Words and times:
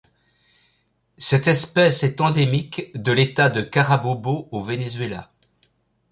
Cette 1.19 1.47
espèce 1.47 2.01
est 2.03 2.21
endémique 2.21 2.91
de 2.99 3.11
l'État 3.11 3.51
de 3.51 3.61
Carabobo 3.61 4.49
au 4.51 4.59
Venezuela. 4.59 5.31